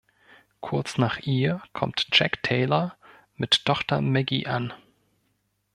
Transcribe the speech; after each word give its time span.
Kurz 0.61 0.97
nach 0.97 1.19
ihr 1.19 1.61
kommt 1.73 2.07
Jack 2.11 2.41
Taylor 2.41 2.97
mit 3.35 3.65
Tochter 3.65 4.01
Maggie 4.01 4.47
an. 4.47 4.73